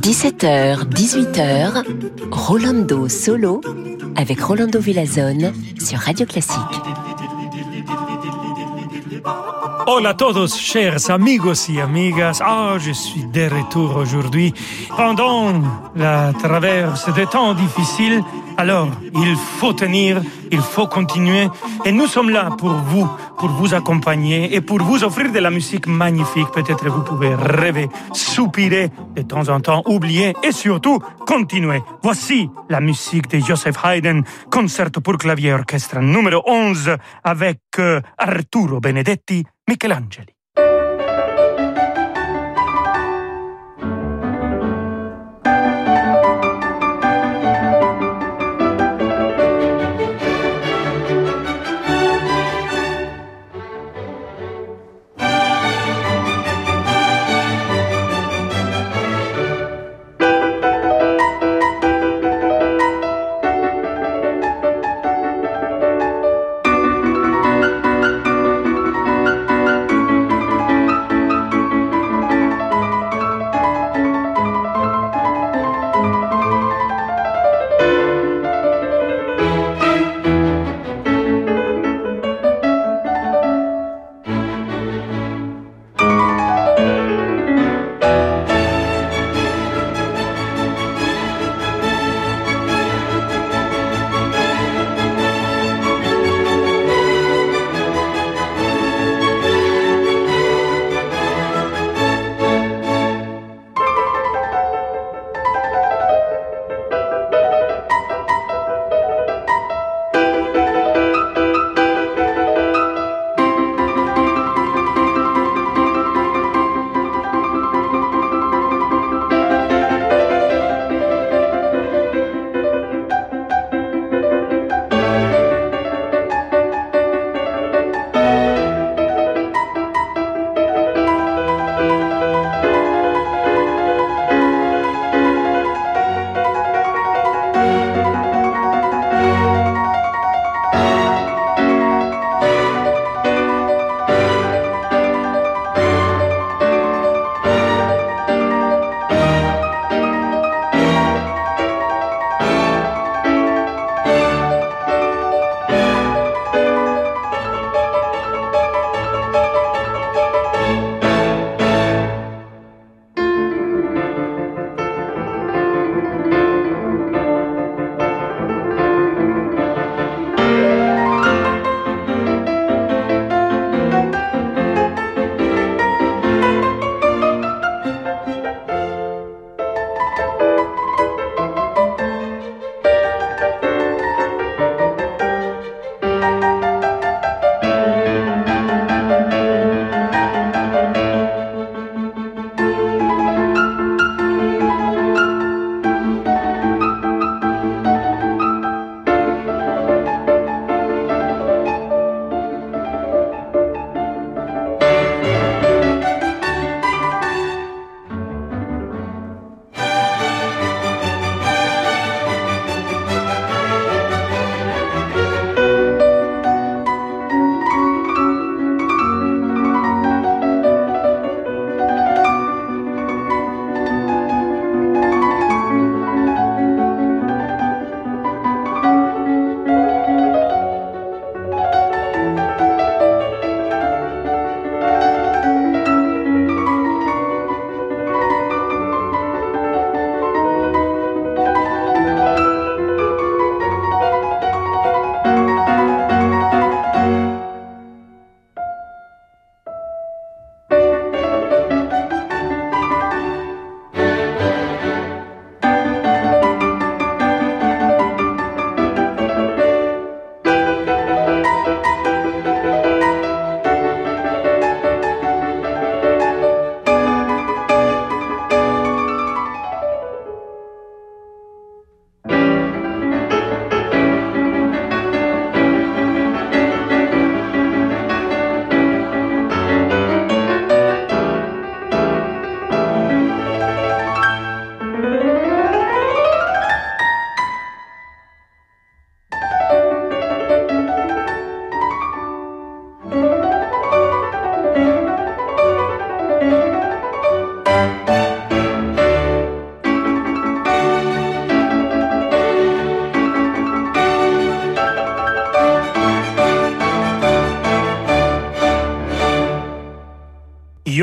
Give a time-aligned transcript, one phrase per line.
[0.00, 1.84] 17h, 18h,
[2.30, 3.62] Rolando Solo
[4.14, 6.60] avec Rolando Villazone sur Radio Classique.
[9.86, 12.42] Hola a todos, chers amigos y amigas.
[12.44, 14.52] Ah, je suis de retour aujourd'hui.
[14.94, 15.62] Pendant
[15.94, 18.22] la traverse des temps difficiles,
[18.58, 21.48] alors il faut tenir, il faut continuer.
[21.84, 23.08] Et nous sommes là pour vous,
[23.38, 26.50] pour vous accompagner et pour vous offrir de la musique magnifique.
[26.52, 31.82] Peut-être vous pouvez rêver, soupirer de temps en temps, oublier et surtout continuer.
[32.02, 38.80] Voici la musique de Joseph Haydn, concerto pour clavier orchestre numéro 11 avec euh, Arturo
[38.80, 40.35] Benedetti Michelangeli.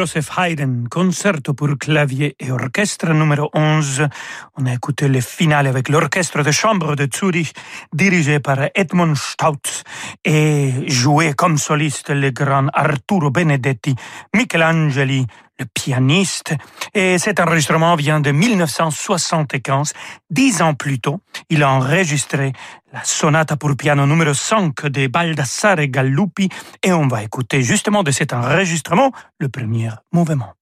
[0.03, 4.09] Joseph Haydn, concerto pour clavier et orchestre numéro 11.
[4.57, 7.53] On a écouté le final avec l'orchestre de chambre de Zurich,
[7.93, 9.83] dirigé par Edmund Stautz
[10.25, 13.95] et joué comme soliste le grand Arturo Benedetti,
[14.35, 15.25] Michelangeli,
[15.57, 16.53] le pianiste.
[16.93, 19.93] Et cet enregistrement vient de 1975.
[20.29, 22.51] Dix ans plus tôt, il a enregistré
[22.93, 26.47] la sonate pour piano numéro 5 de Baldassare Gallupi
[26.83, 30.53] et on va écouter justement de cet enregistrement le premier mouvement.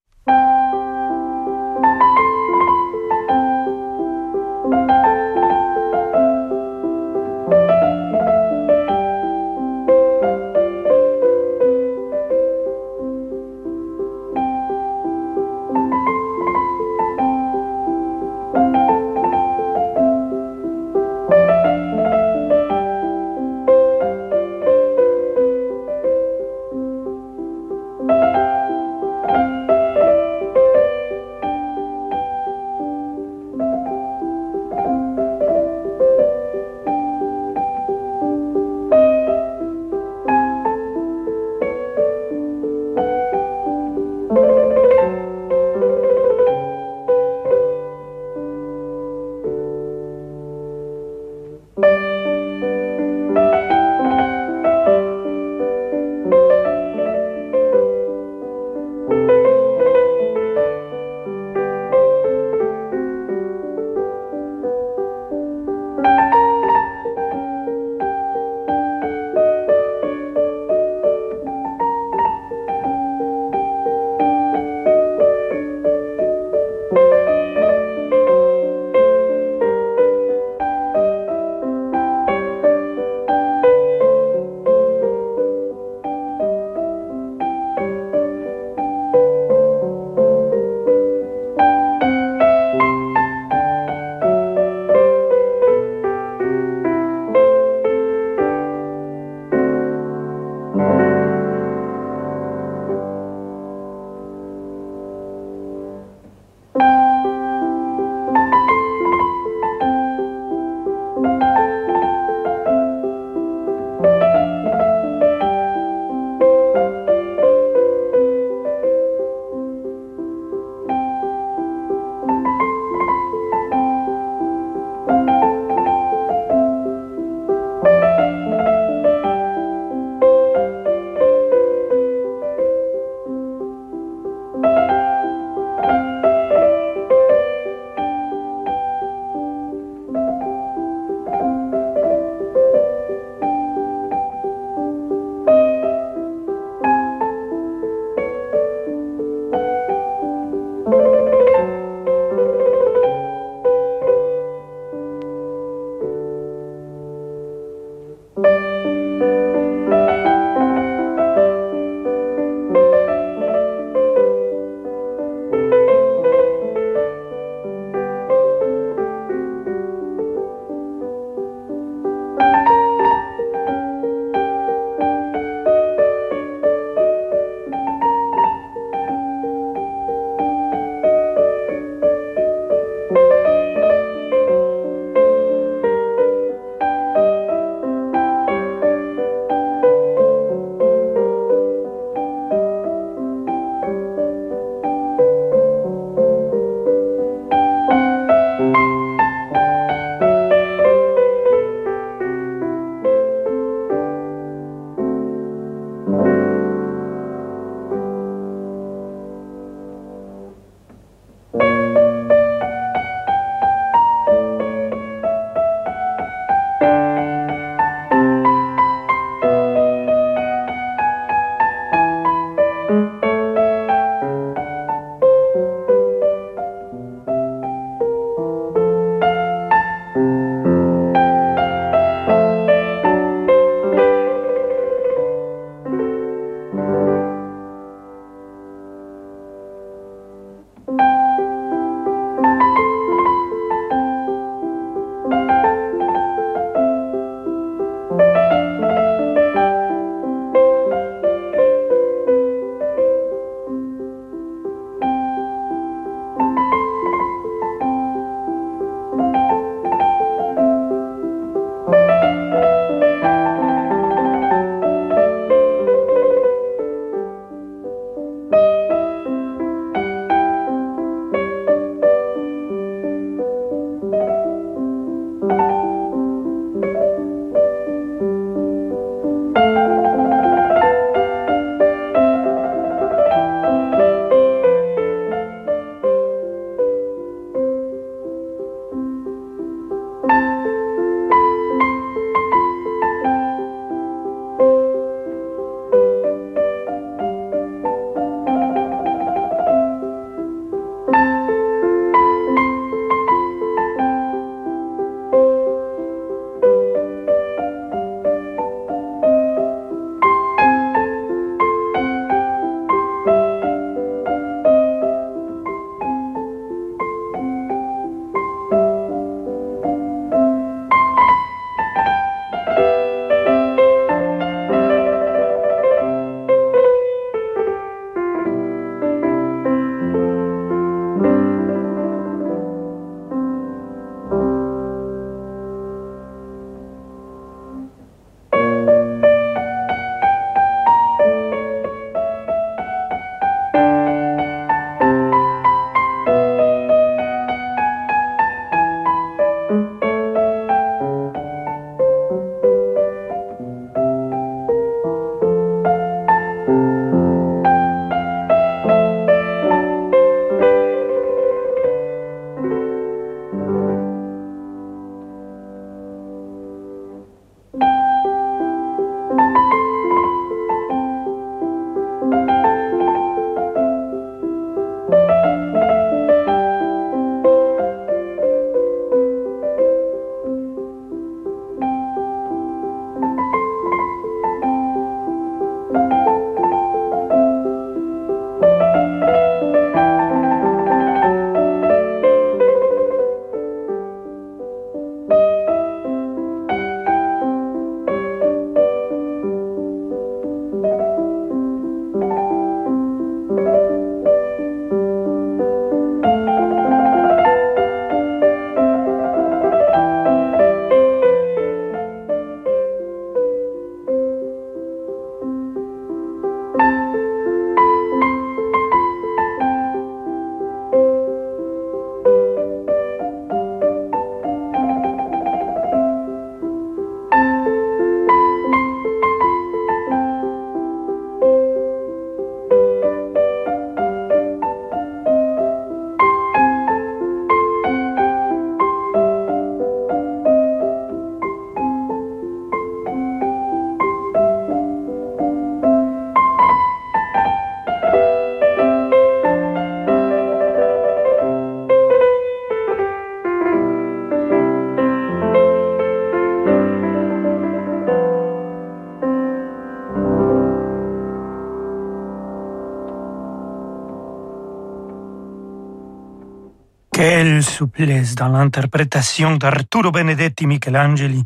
[468.36, 471.42] Dans l'interprétation d'Arturo Benedetti Michelangeli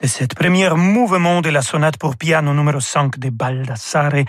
[0.00, 4.24] de cette première mouvement de la sonate pour piano numéro 5 de Baldassare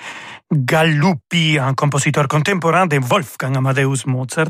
[0.52, 4.50] Galuppi, un compositeur contemporain de Wolfgang Amadeus Mozart,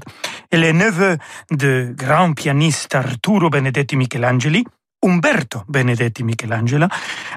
[0.52, 1.18] et le neveu
[1.52, 4.64] de grand pianiste Arturo Benedetti Michelangeli,
[5.04, 6.88] Umberto Benedetti Michelangelo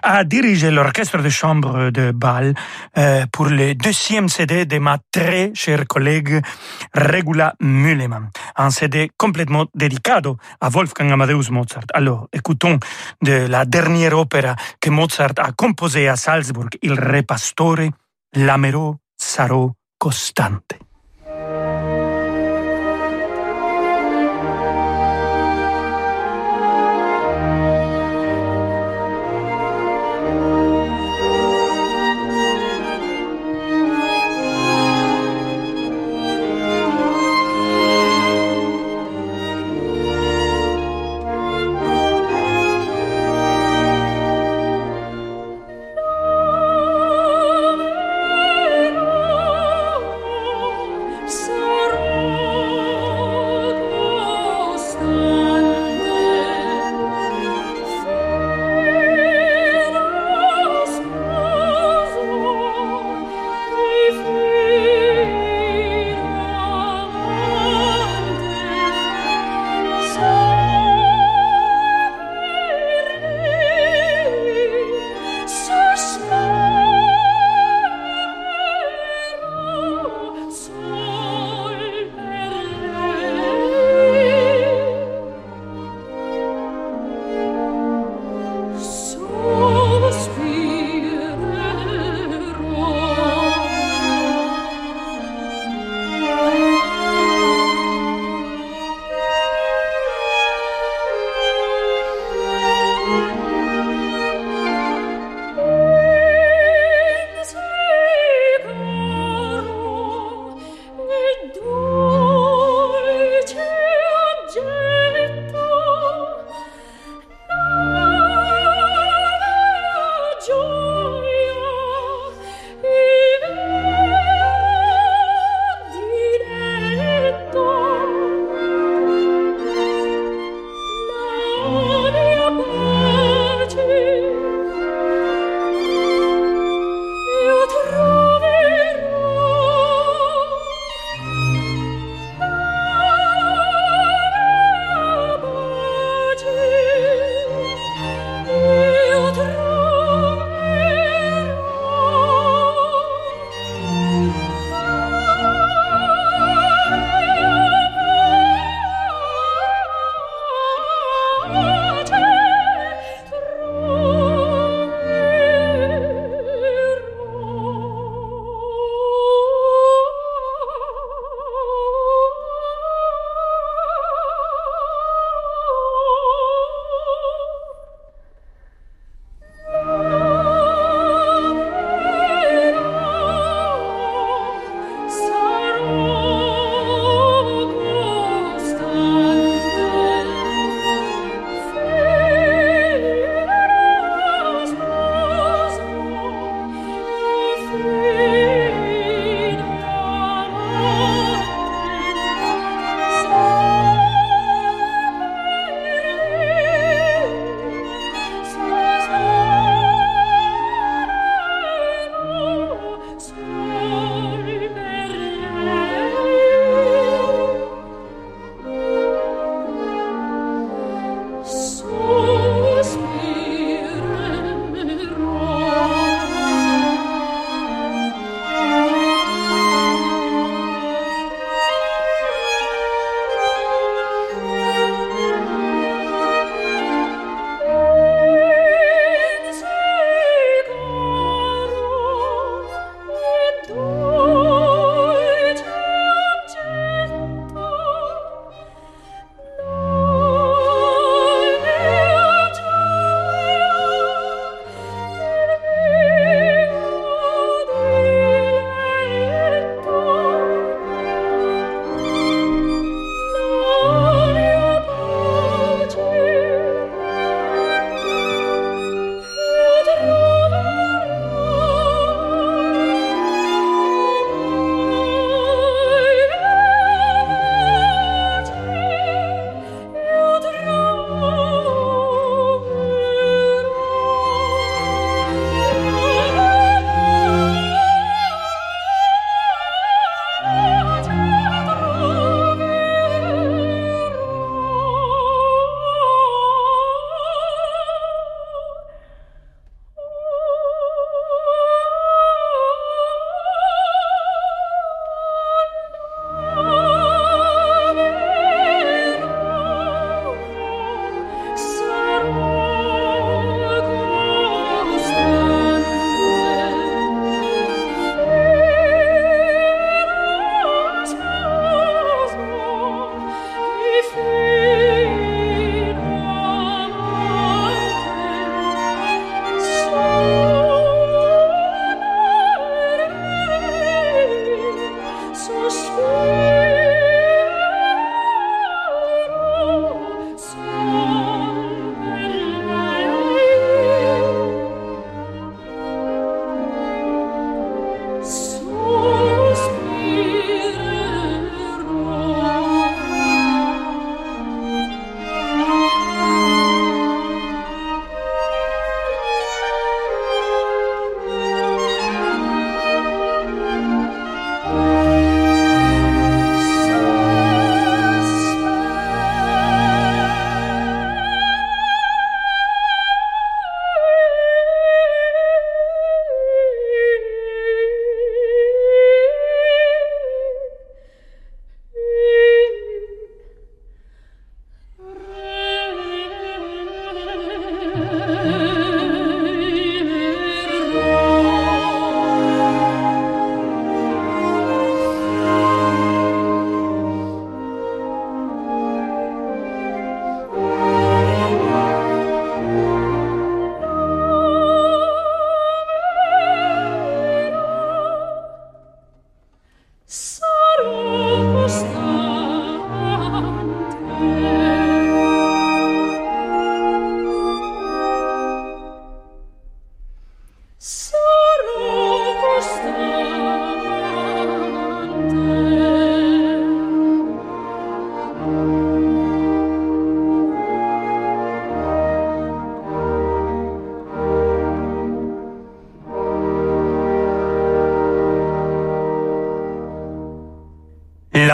[0.03, 2.55] a dirigé l'orchestre de chambre de Bâle
[2.99, 6.43] euh, pour le deuxième CD de ma très chère collègue
[6.95, 9.99] Regula Müllemann, un CD complètement dédié
[10.61, 11.85] à Wolfgang Amadeus Mozart.
[11.95, 12.79] Alors, écoutons
[13.23, 17.91] de la dernière opéra que Mozart a composée à Salzburg, Il Re Pastore,
[18.35, 20.84] L'Amero sarò costante.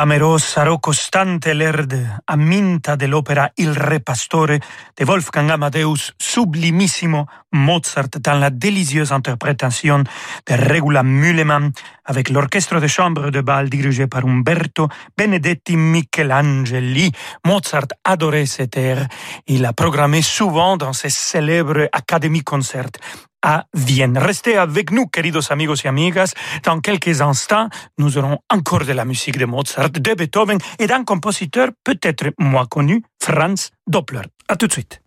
[0.01, 4.59] Clamorosa, rocostante l'erde, aminta dell'opera Il Re Pastore
[4.95, 10.03] de Wolfgang Amadeus, sublimissimo Mozart dans la délicieuse interprétation
[10.47, 11.71] de Regula Müllemann
[12.05, 17.13] avec l'orchestre de chambre de bal dirigé par Umberto Benedetti Michelangeli.
[17.45, 19.07] Mozart adorait cet air.
[19.49, 22.97] Il a programmé souvent dans ses célèbres Academy Concerts
[23.42, 24.18] à Vienne.
[24.18, 26.33] Restez avec nous, queridos amigos y amigas.
[26.64, 31.05] Dans quelques instants, nous aurons encore de la musique de Mozart, de Beethoven et d'un
[31.05, 34.22] compositeur peut-être moins connu, Franz Doppler.
[34.48, 35.00] À tout de suite.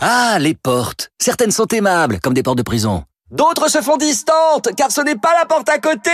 [0.00, 1.10] Ah, les portes.
[1.18, 3.04] Certaines sont aimables, comme des portes de prison.
[3.30, 6.10] D'autres se font distantes, car ce n'est pas la porte à côté.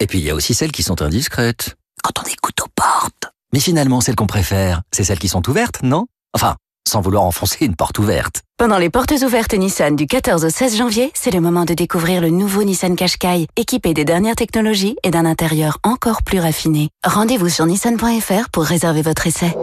[0.00, 1.76] Et puis il y a aussi celles qui sont indiscrètes.
[2.02, 3.32] Quand on écoute aux portes.
[3.52, 6.06] Mais finalement, celles qu'on préfère, c'est celles qui sont ouvertes, non?
[6.32, 6.56] Enfin,
[6.96, 8.40] sans vouloir enfoncer une porte ouverte.
[8.56, 12.22] Pendant les portes ouvertes Nissan du 14 au 16 janvier, c'est le moment de découvrir
[12.22, 16.88] le nouveau Nissan Qashqai, équipé des dernières technologies et d'un intérieur encore plus raffiné.
[17.04, 19.54] Rendez-vous sur nissan.fr pour réserver votre essai.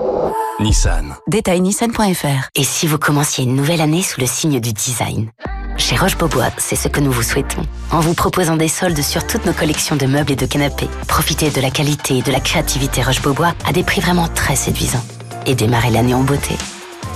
[0.59, 1.15] Nissan.
[1.27, 2.49] Détail nissan.fr.
[2.53, 5.31] Et si vous commenciez une nouvelle année sous le signe du design?
[5.75, 7.63] Chez Roche-Beaubois, c'est ce que nous vous souhaitons.
[7.89, 11.49] En vous proposant des soldes sur toutes nos collections de meubles et de canapés, profitez
[11.49, 15.03] de la qualité et de la créativité Roche-Beaubois à des prix vraiment très séduisants.
[15.47, 16.55] Et démarrez l'année en beauté.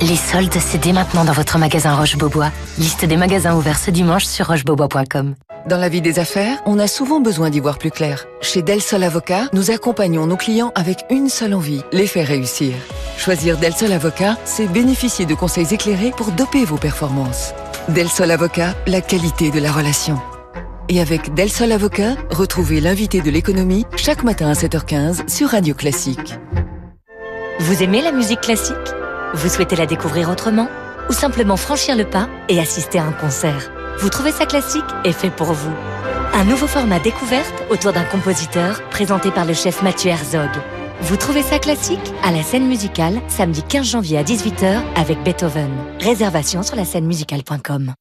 [0.02, 2.52] Les soldes, c'est dès maintenant dans votre magasin Roche-Beaubois.
[2.78, 5.34] Liste des magasins ouverts ce dimanche sur rochebeaubois.com.
[5.68, 8.26] Dans la vie des affaires, on a souvent besoin d'y voir plus clair.
[8.40, 12.74] Chez Del Sol Avocat, nous accompagnons nos clients avec une seule envie, les faire réussir.
[13.18, 17.54] Choisir Del Sol Avocat, c'est bénéficier de conseils éclairés pour doper vos performances.
[17.90, 20.22] Del Sol Avocat, la qualité de la relation.
[20.90, 25.74] Et avec Del Sol Avocat, retrouvez l'invité de l'économie chaque matin à 7h15 sur Radio
[25.74, 26.36] Classique.
[27.60, 28.76] Vous aimez la musique classique?
[29.34, 30.70] Vous souhaitez la découvrir autrement
[31.10, 33.72] Ou simplement franchir le pas et assister à un concert?
[34.00, 35.74] Vous trouvez ça classique et fait pour vous
[36.34, 40.50] Un nouveau format découverte autour d'un compositeur présenté par le chef Mathieu Herzog.
[41.02, 42.14] Vous trouvez ça classique?
[42.24, 45.70] À la scène musicale, samedi 15 janvier à 18h avec Beethoven.
[46.00, 47.94] Réservation sur la scène musicale.com.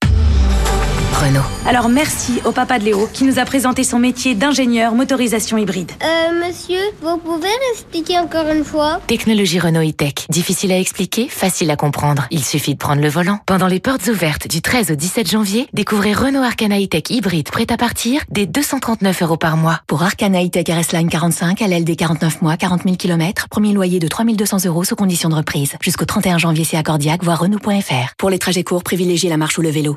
[1.17, 1.41] Renault.
[1.67, 5.91] Alors merci au papa de Léo qui nous a présenté son métier d'ingénieur motorisation hybride.
[6.03, 9.01] Euh, monsieur, vous pouvez expliquer encore une fois?
[9.07, 10.27] Technologie Renault e-tech.
[10.29, 12.27] Difficile à expliquer, facile à comprendre.
[12.31, 13.39] Il suffit de prendre le volant.
[13.47, 17.67] Pendant les portes ouvertes du 13 au 17 janvier, découvrez Renault Arcana e-tech hybride prêt
[17.71, 19.81] à partir dès 239 euros par mois.
[19.87, 24.09] Pour Arcana e-tech RS Line 45, LLD 49 mois, 40 000 km, premier loyer de
[24.09, 25.77] 3200 euros sous condition de reprise.
[25.81, 28.15] Jusqu'au 31 janvier, c'est accordiaque, voire Renault.fr.
[28.19, 29.97] Pour les trajets courts, privilégiez la marche ou le vélo.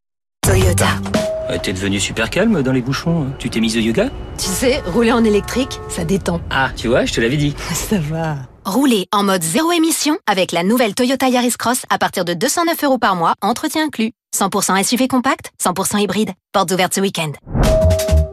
[0.41, 0.87] Toyota.
[1.51, 3.27] Euh, T'es devenu super calme dans les bouchons.
[3.37, 4.09] Tu t'es mise au yoga?
[4.39, 6.41] Tu sais, rouler en électrique, ça détend.
[6.49, 7.55] Ah, tu vois, je te l'avais dit.
[7.73, 8.37] Ça va.
[8.65, 12.83] Roulez en mode zéro émission avec la nouvelle Toyota Yaris Cross à partir de 209
[12.83, 14.11] euros par mois, entretien inclus.
[14.35, 16.31] 100% SUV compact, 100% hybride.
[16.53, 17.31] Portes ouvertes ce week-end.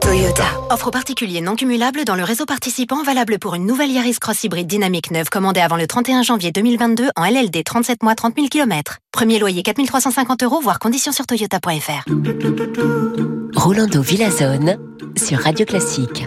[0.09, 0.47] Toyota.
[0.71, 4.65] Offre particulier non cumulable dans le réseau participant valable pour une nouvelle Yaris Cross hybride
[4.65, 8.97] dynamique neuve commandée avant le 31 janvier 2022 en LLD 37 mois 30 000 km.
[9.11, 12.09] Premier loyer 4350 euros, voire conditions sur toyota.fr.
[13.55, 14.79] Rolando Villazone
[15.15, 16.25] sur Radio Classique.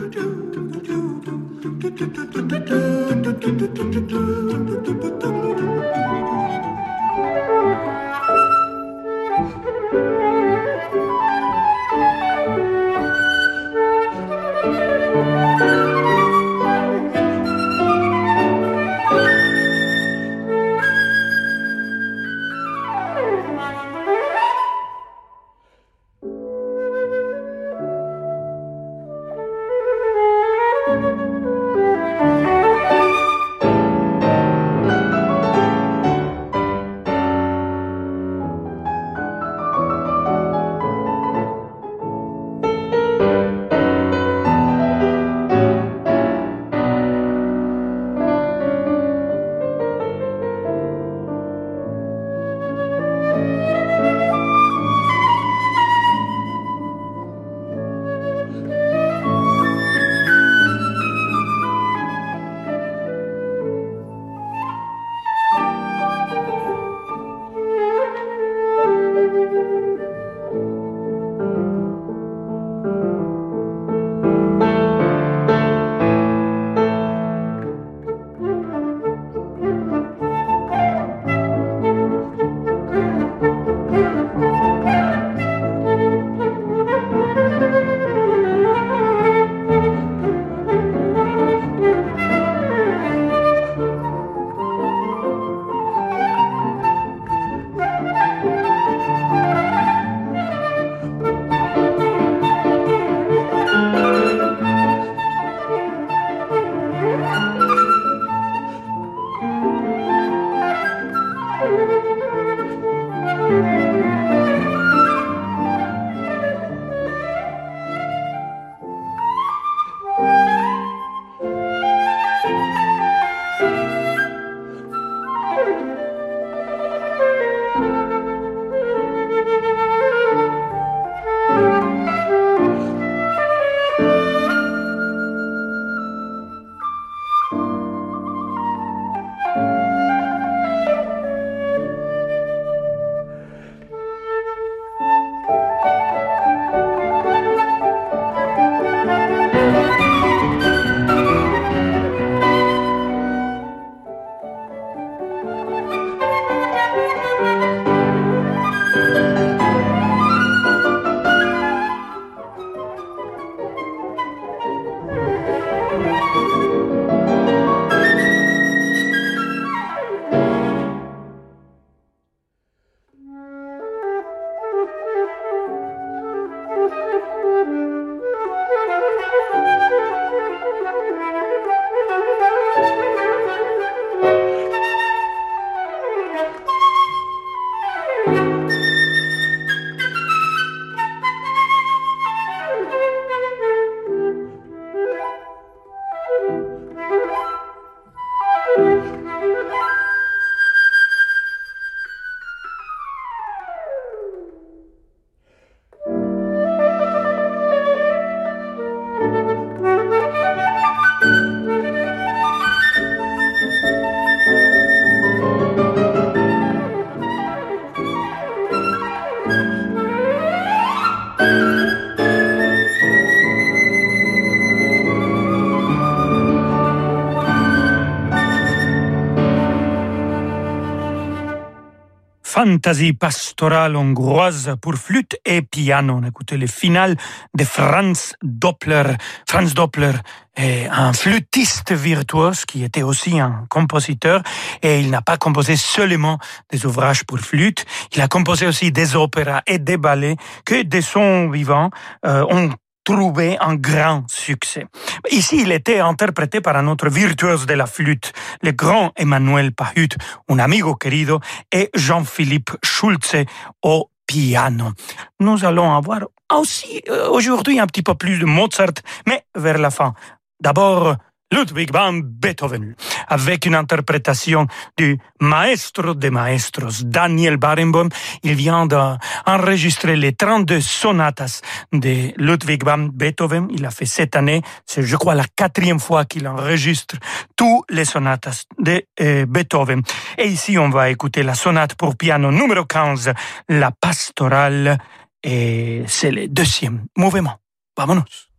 [232.53, 236.19] Fantasy pastorale hongroise pour flûte et piano.
[236.19, 237.17] On a écouté le final
[237.57, 239.05] de Franz Doppler.
[239.49, 240.13] Franz Doppler
[240.55, 244.43] est un flûtiste virtuose qui était aussi un compositeur
[244.83, 246.39] et il n'a pas composé seulement
[246.71, 250.37] des ouvrages pour flûte, il a composé aussi des opéras et des ballets
[250.67, 251.89] que de son vivant
[252.27, 252.71] euh, ont
[253.05, 254.87] trouvé un grand succès.
[255.31, 260.17] Ici, il était interprété par un autre virtuose de la flûte, le grand Emmanuel Pahut,
[260.49, 261.41] un amigo querido,
[261.73, 263.45] et Jean-Philippe Schulze
[263.83, 264.93] au piano.
[265.41, 266.21] Nous allons avoir
[266.53, 268.95] aussi euh, aujourd'hui un petit peu plus de Mozart,
[269.27, 270.15] mais vers la fin.
[270.61, 271.17] D'abord,
[271.53, 272.95] Ludwig van Beethoven,
[273.29, 278.09] avec une interprétation du maestro de maestros, Daniel Barenboim.
[278.43, 281.61] Il vient d'enregistrer les 32 sonatas
[281.93, 283.69] de Ludwig van Beethoven.
[283.71, 287.17] Il a fait cette année, c'est je crois la quatrième fois qu'il enregistre
[287.55, 290.03] tous les sonatas de euh, Beethoven.
[290.39, 293.33] Et ici, on va écouter la sonate pour piano numéro 15,
[293.69, 294.99] la pastorale,
[295.43, 297.59] et c'est le deuxième mouvement.
[297.97, 298.52] Vamonos.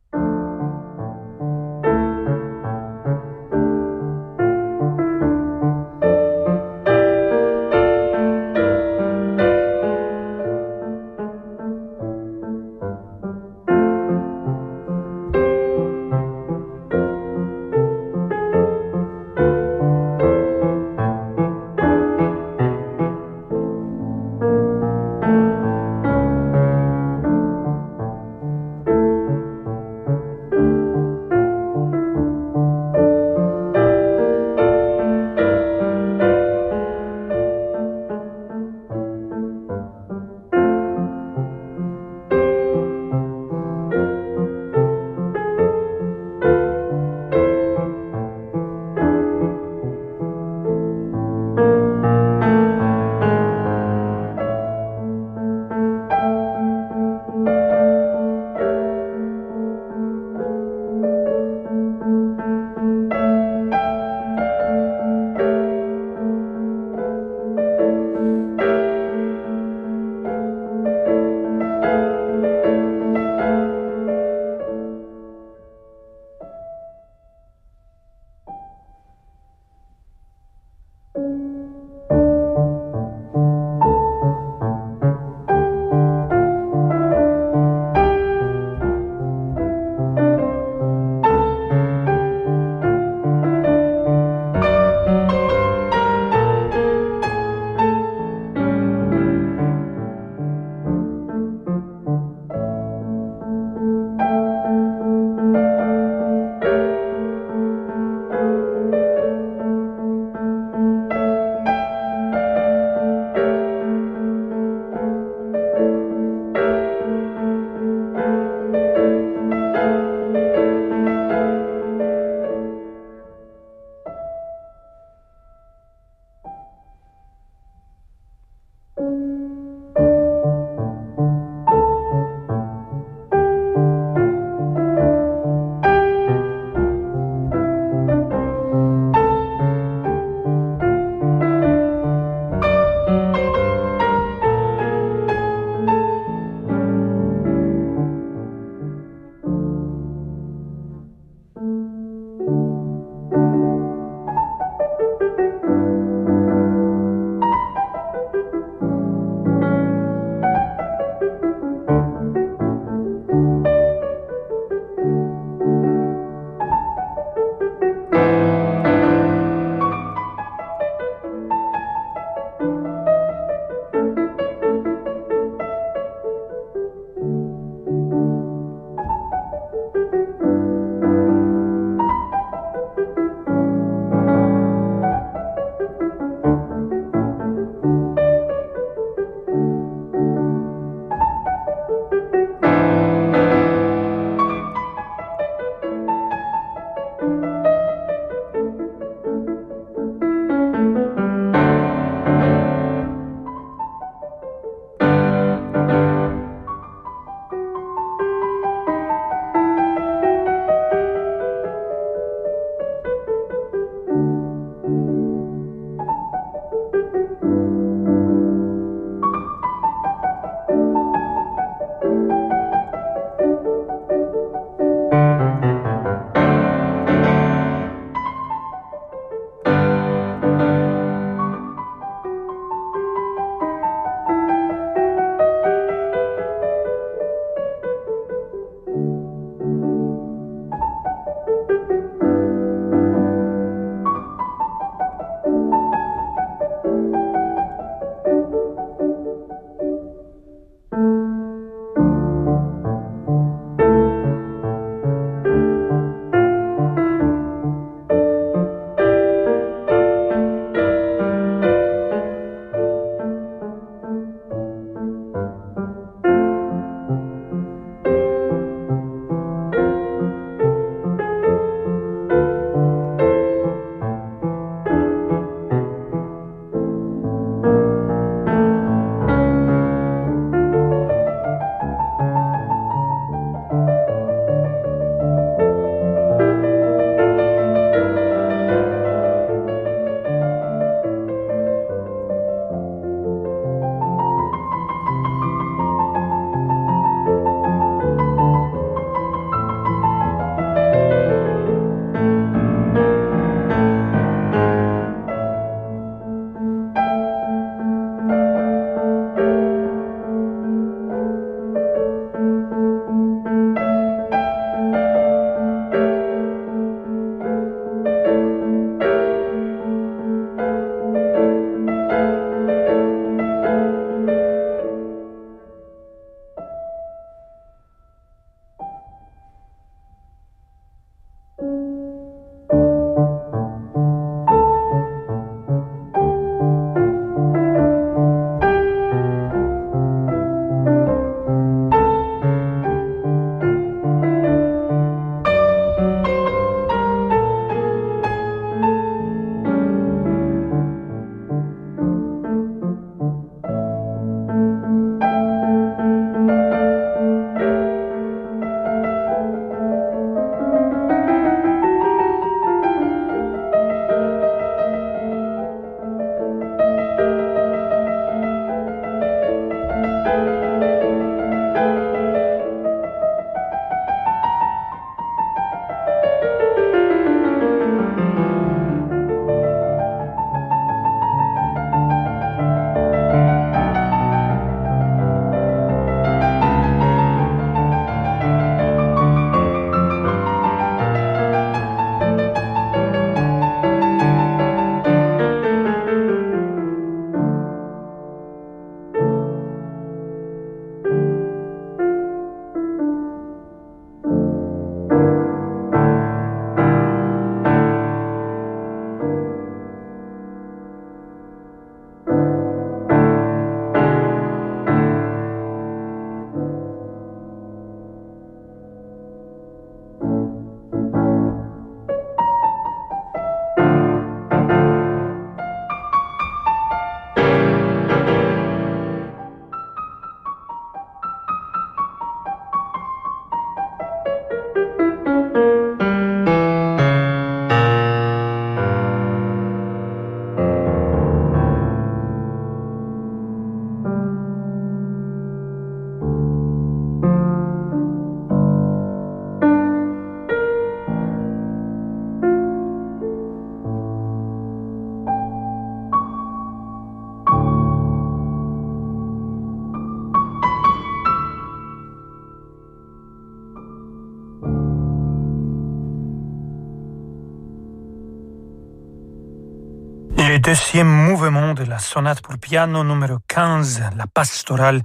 [470.64, 475.01] Deuxième mouvement de la sonate pour piano numéro 15, la pastorale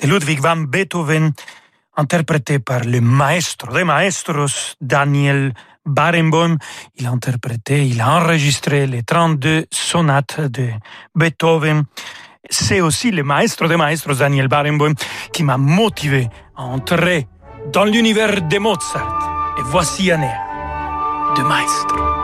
[0.00, 1.32] de Ludwig van Beethoven,
[1.96, 5.52] interprétée par le maestro des maestros, Daniel
[5.84, 6.56] Barenboim.
[6.96, 10.70] Il a interprété, il a enregistré les 32 sonates de
[11.14, 11.84] Beethoven.
[12.48, 14.94] C'est aussi le maestro des maestros, Daniel Barenboim,
[15.30, 17.28] qui m'a motivé à entrer
[17.70, 19.56] dans l'univers de Mozart.
[19.58, 20.40] Et voici un air
[21.36, 22.21] de maestro.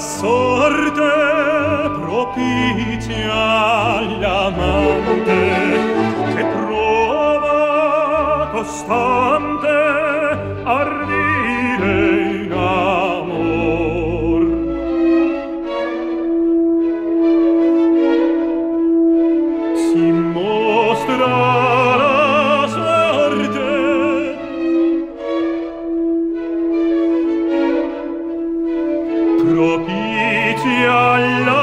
[0.00, 1.12] sorte
[2.00, 3.34] propitia
[3.98, 5.34] all'amante
[6.34, 7.58] che prova
[8.50, 9.49] costante
[30.62, 30.84] ti
[31.46, 31.59] love.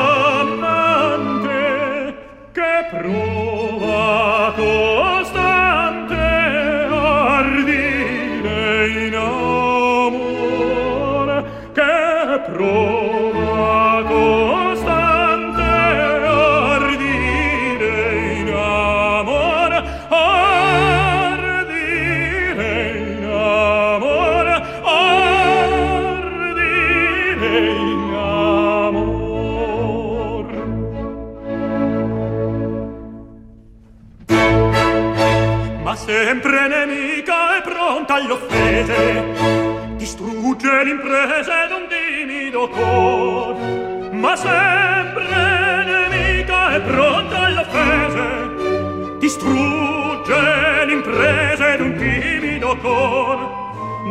[38.77, 43.55] Offese distrugge l'imprese d'un timido cor
[44.11, 53.37] ma sempre nemica e pronta alle offese distrugge l'imprese d'un timido cor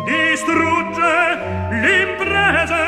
[0.04, 1.14] distrugge
[1.82, 2.84] l'imprese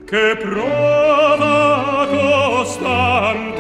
[0.04, 3.55] che prova costante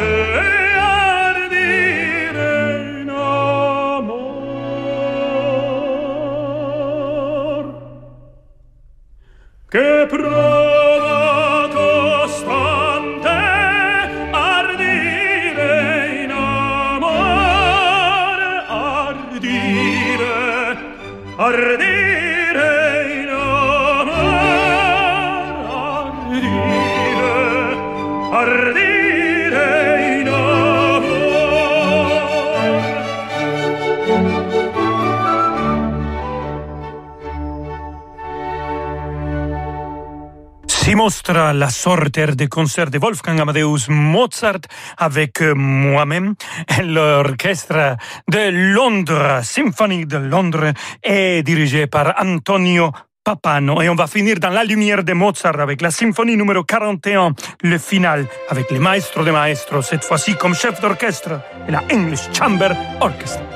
[41.06, 44.62] Si mostra la sorte des concerts de Wolfgang Amadeus Mozart
[44.98, 46.34] avec euh, moi-même.
[46.84, 47.96] L'orchestre
[48.28, 52.92] de Londres, Symphonie de Londres, est dirigé par Antonio
[53.24, 53.84] Papano.
[53.84, 57.78] Et on va finir dans la lumière de Mozart avec la symphonie numéro 41, le
[57.78, 62.72] final, avec le maestro de maestros, cette fois-ci comme chef d'orchestre, et la English Chamber
[63.00, 63.55] Orchestra.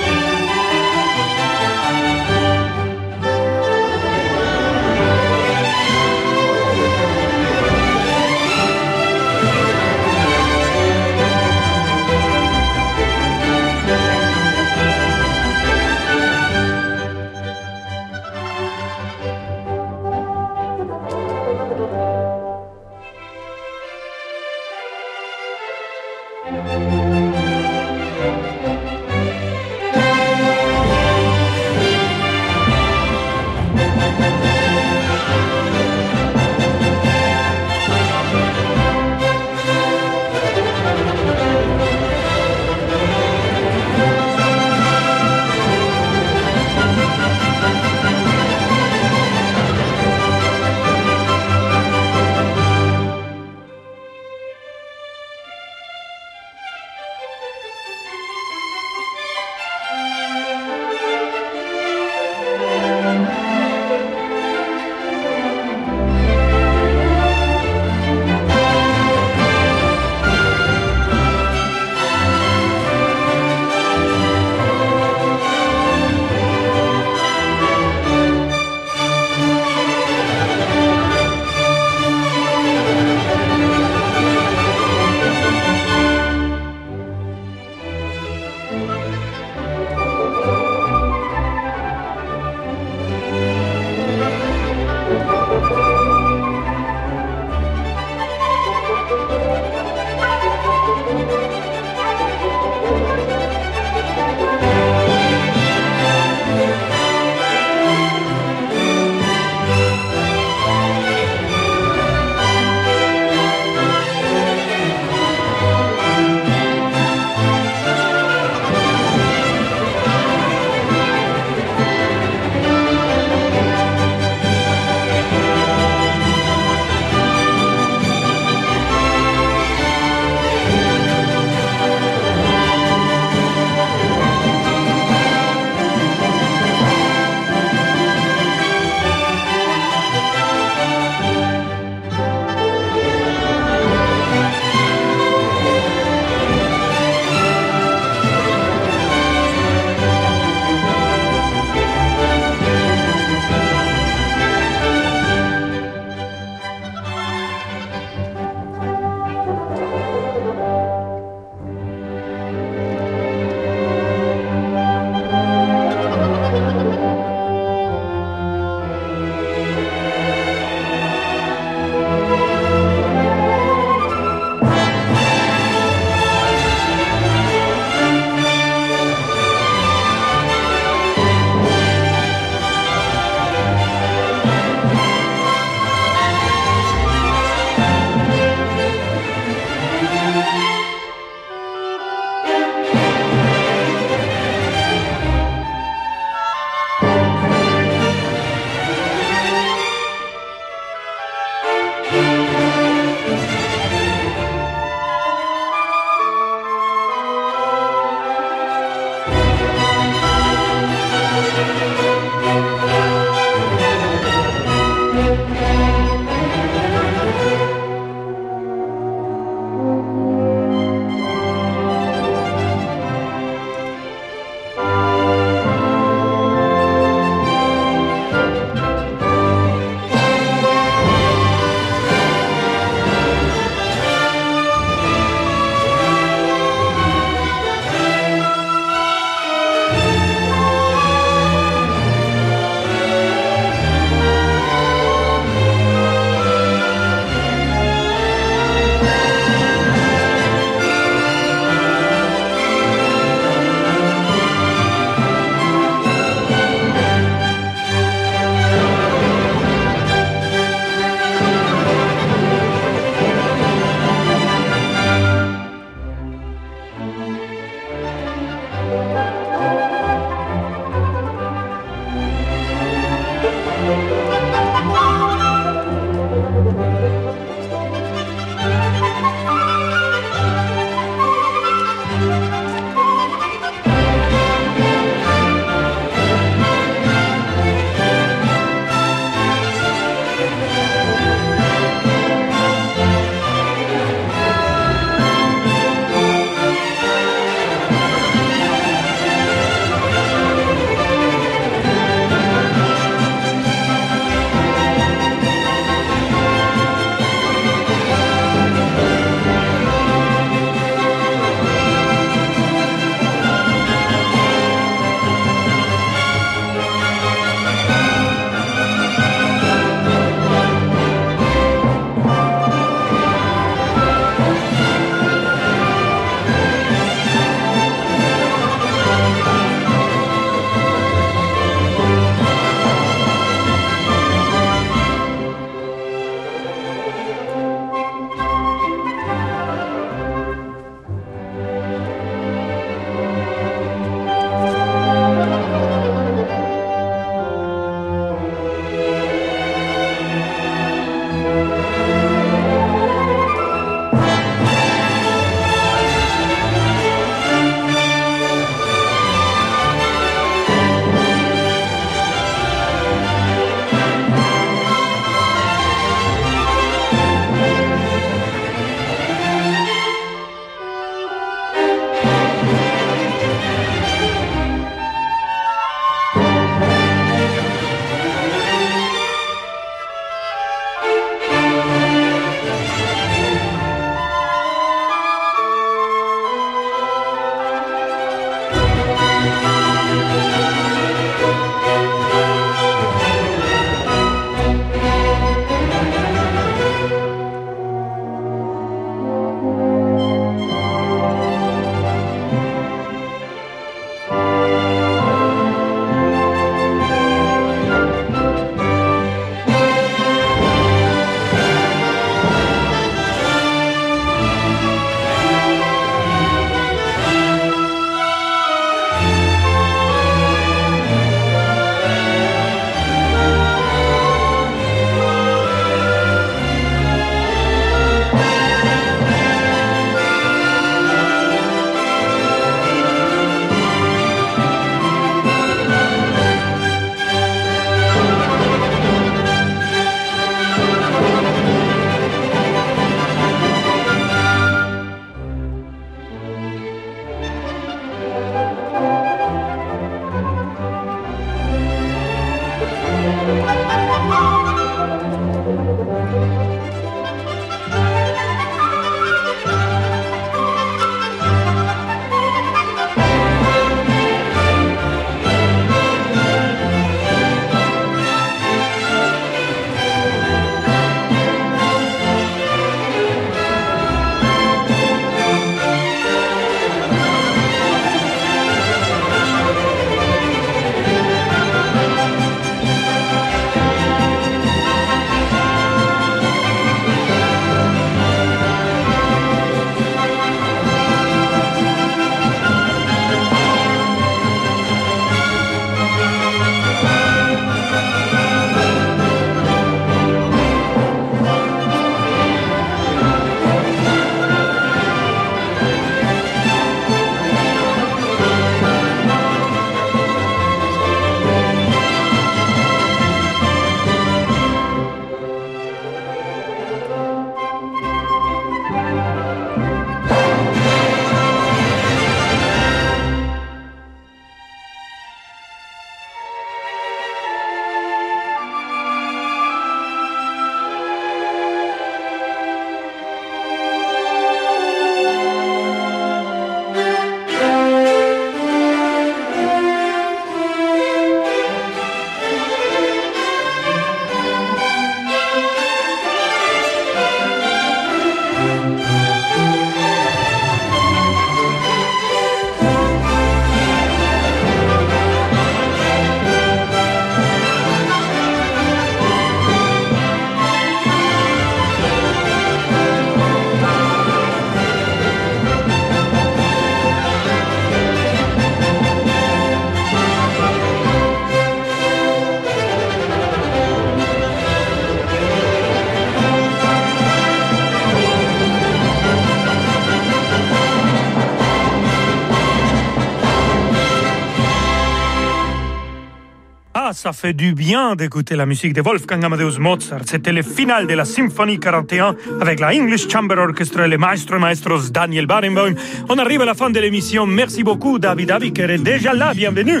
[587.28, 590.22] Ça fait du bien d'écouter la musique de Wolfgang Amadeus Mozart.
[590.24, 594.58] C'était le final de la Symphonie 41 avec la English Chamber Orchestra et le maestro
[594.58, 595.92] maestros Daniel Barenboim.
[596.30, 597.44] On arrive à la fin de l'émission.
[597.44, 599.52] Merci beaucoup, David Aviker est déjà là.
[599.52, 600.00] Bienvenue.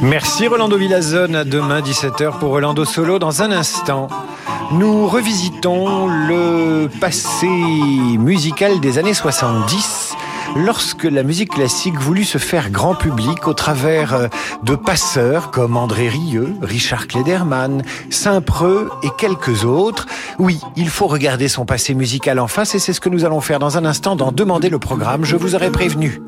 [0.00, 1.36] Merci Rolando Villazone.
[1.36, 3.18] À demain 17h pour Rolando Solo.
[3.18, 4.08] Dans un instant,
[4.72, 7.48] nous revisitons le passé
[8.18, 10.15] musical des années 70
[10.56, 14.28] lorsque la musique classique voulut se faire grand public au travers euh,
[14.62, 20.06] de passeurs comme André Rieu, Richard Klederman, Saint-Preux et quelques autres.
[20.38, 23.40] Oui, il faut regarder son passé musical en face et c'est ce que nous allons
[23.40, 25.24] faire dans un instant dans Demander le programme.
[25.24, 26.20] Je vous aurais prévenu.